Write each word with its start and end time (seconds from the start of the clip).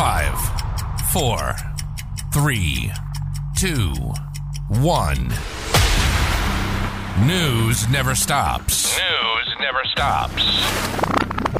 Five, 0.00 0.40
four, 1.12 1.56
three, 2.32 2.90
two, 3.58 3.92
one. 4.80 5.28
News 7.28 7.86
never 7.86 8.14
stops. 8.14 8.96
News 8.96 9.56
never 9.60 9.84
stops. 9.84 10.42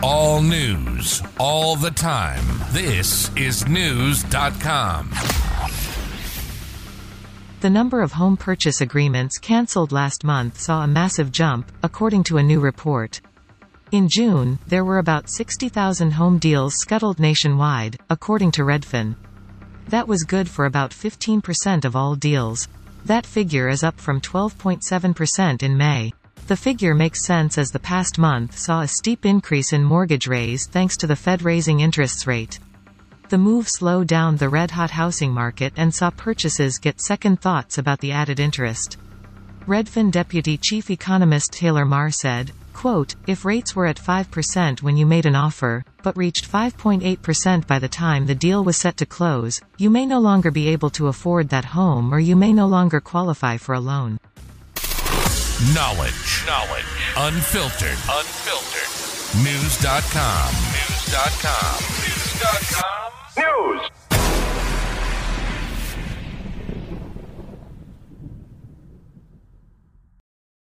All 0.03 0.41
news, 0.41 1.23
all 1.39 1.77
the 1.77 1.91
time. 1.91 2.43
This 2.71 3.29
is 3.37 3.65
Knewz.com. 3.65 5.11
The 7.61 7.69
number 7.69 8.01
of 8.01 8.13
home 8.13 8.39
purchase 8.39 8.81
agreements 8.81 9.37
cancelled 9.37 9.93
last 9.93 10.25
month 10.25 10.59
saw 10.59 10.83
a 10.83 10.87
massive 10.87 11.31
jump, 11.31 11.71
according 11.83 12.25
to 12.25 12.39
a 12.39 12.43
new 12.43 12.59
report. 12.59 13.21
In 13.93 14.09
June, 14.09 14.57
there 14.69 14.85
were 14.85 14.99
about 14.99 15.29
60,000 15.29 16.13
home 16.13 16.39
deals 16.39 16.75
scuttled 16.77 17.19
nationwide, 17.19 17.99
according 18.09 18.53
to 18.53 18.63
Redfin. 18.63 19.17
That 19.89 20.07
was 20.07 20.23
good 20.23 20.49
for 20.49 20.67
about 20.67 20.93
15% 20.93 21.85
of 21.85 21.97
all 21.97 22.15
deals. 22.15 22.69
That 23.05 23.27
figure 23.27 23.69
is 23.69 23.83
up 23.83 23.99
from 23.99 24.21
12.7% 24.21 25.65
in 25.65 25.77
May. 25.77 26.13
The 26.47 26.57
figure 26.57 26.95
makes 26.95 27.25
sense 27.25 27.59
as 27.59 27.73
the 27.73 27.81
past 27.81 28.17
month 28.17 28.57
saw 28.57 28.83
a 28.83 28.87
steep 28.87 29.27
increase 29.27 29.73
in 29.73 29.83
mortgage 29.83 30.29
raise 30.29 30.69
thanks 30.69 30.97
to 30.99 31.09
the 31.09 31.17
Fed 31.17 31.43
raising 31.43 31.81
interest 31.81 32.29
rate. 32.29 32.61
The 33.29 33.39
move 33.39 33.69
slowed 33.69 34.07
down 34.07 34.37
the 34.37 34.49
red-hot 34.49 34.93
housing 34.93 35.33
market 35.33 35.73
and 35.77 35.93
saw 35.93 36.11
purchases 36.11 36.79
get 36.79 37.01
second 37.01 37.41
thoughts 37.41 37.79
about 37.79 37.99
the 37.99 38.13
added 38.13 38.39
interest. 38.39 38.99
Redfin 39.67 40.13
Deputy 40.13 40.57
Chief 40.57 40.91
Economist 40.91 41.53
Taylor 41.53 41.85
Marr 41.85 42.13
said, 42.13 42.53
quote, 42.81 43.15
if 43.27 43.45
rates 43.45 43.77
were 43.77 43.85
at 43.85 44.01
5% 44.01 44.83
when 44.83 44.97
you 44.97 45.05
made 45.05 45.27
an 45.27 45.37
offer, 45.37 45.85
but 46.03 46.17
reached 46.17 46.51
5.8% 46.51 47.67
by 47.67 47.79
the 47.79 47.89
time 47.89 48.25
the 48.25 48.35
deal 48.35 48.65
was 48.65 48.79
set 48.79 48.97
to 48.97 49.05
close, 49.05 49.61
you 49.77 49.91
may 49.91 50.07
no 50.07 50.19
longer 50.19 50.51
be 50.51 50.69
able 50.69 50.89
to 50.89 51.09
afford 51.09 51.51
that 51.51 51.77
home 51.77 52.11
or 52.15 52.19
you 52.19 52.35
may 52.35 52.55
no 52.55 52.67
longer 52.67 52.99
qualify 52.99 53.59
for 53.59 53.75
a 53.75 53.81
loan. 53.81 54.19
Knowledge. 55.75 56.31
Knowledge. 56.47 56.93
Unfiltered. 57.19 58.01
Unfiltered. 58.09 58.91
Knewz.com. 59.45 60.49
Knewz.com. 60.73 61.77
Knewz.com. 62.01 63.11
News. 63.37 64.10